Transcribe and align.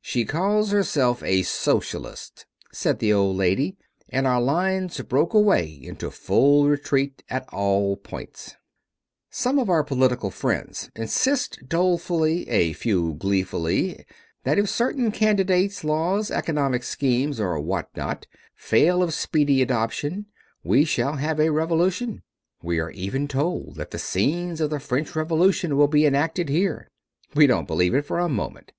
"She 0.00 0.24
calls 0.24 0.70
herself 0.70 1.20
a 1.24 1.42
Socialist," 1.42 2.46
said 2.72 3.00
the 3.00 3.12
old 3.12 3.36
lady, 3.36 3.76
and 4.08 4.24
our 4.24 4.40
lines 4.40 5.00
broke 5.00 5.34
away 5.34 5.64
into 5.82 6.12
full 6.12 6.68
retreat 6.68 7.24
at 7.28 7.48
all 7.52 7.96
points. 7.96 8.54
Some 9.30 9.58
of 9.58 9.66
the 9.66 9.82
political 9.82 10.30
friends 10.30 10.92
insist 10.94 11.58
dolefully, 11.68 12.48
a 12.48 12.72
few 12.74 13.14
gleefully, 13.14 14.06
that 14.44 14.60
if 14.60 14.70
certain 14.70 15.10
candidates, 15.10 15.82
laws, 15.82 16.30
economic 16.30 16.84
schemes, 16.84 17.40
or 17.40 17.58
what 17.58 17.88
not, 17.96 18.28
fail 18.54 19.02
of 19.02 19.12
speedy 19.12 19.60
adoption 19.60 20.26
we 20.62 20.84
shall 20.84 21.16
have 21.16 21.40
a 21.40 21.50
revolution. 21.50 22.22
We 22.62 22.78
are 22.78 22.92
even 22.92 23.26
told 23.26 23.74
that 23.74 23.90
the 23.90 23.98
scenes 23.98 24.60
of 24.60 24.70
the 24.70 24.78
French 24.78 25.16
Revolution 25.16 25.76
will 25.76 25.88
be 25.88 26.06
enacted 26.06 26.48
here. 26.48 26.92
We 27.34 27.48
don't 27.48 27.66
believe 27.66 27.94
it 27.96 28.06
for 28.06 28.20
a 28.20 28.28
moment. 28.28 28.70